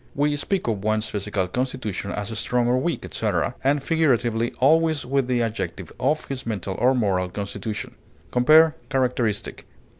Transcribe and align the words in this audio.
We 0.15 0.35
speak 0.35 0.67
of 0.67 0.83
one's 0.83 1.07
physical 1.09 1.47
constitution 1.47 2.09
as 2.09 2.35
strong 2.39 2.67
or 2.67 2.79
weak, 2.79 3.05
etc., 3.05 3.53
and 3.63 3.83
figuratively, 3.83 4.51
always 4.59 5.05
with 5.05 5.27
the 5.27 5.43
adjective, 5.43 5.91
of 5.99 6.25
his 6.25 6.43
mental 6.43 6.73
or 6.79 6.95
moral 6.95 7.29
constitution. 7.29 7.93
Compare 8.31 8.75
CHARACTERISTIC. 8.89 9.63